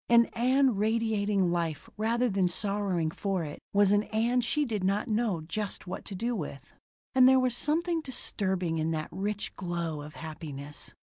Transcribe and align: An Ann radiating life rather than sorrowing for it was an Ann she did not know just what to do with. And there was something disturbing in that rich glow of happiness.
An 0.09 0.25
Ann 0.33 0.77
radiating 0.77 1.51
life 1.51 1.87
rather 1.95 2.27
than 2.27 2.47
sorrowing 2.47 3.11
for 3.11 3.43
it 3.43 3.59
was 3.71 3.91
an 3.91 4.05
Ann 4.05 4.41
she 4.41 4.65
did 4.65 4.83
not 4.83 5.07
know 5.07 5.41
just 5.41 5.85
what 5.85 6.05
to 6.05 6.15
do 6.15 6.35
with. 6.35 6.73
And 7.13 7.29
there 7.29 7.39
was 7.39 7.55
something 7.55 8.01
disturbing 8.01 8.79
in 8.79 8.89
that 8.89 9.09
rich 9.11 9.55
glow 9.55 10.01
of 10.01 10.15
happiness. 10.15 10.95